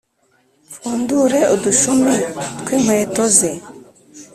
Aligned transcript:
mpfundure 0.67 1.39
udushumi 1.55 2.15
tw 2.61 2.69
inkweto 2.75 3.23
ze 3.37 3.51